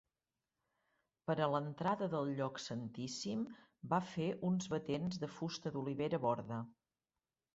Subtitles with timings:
[1.31, 3.43] Per a l'entrada del lloc santíssim,
[3.93, 6.59] va fer uns batents de fusta d'olivera borda.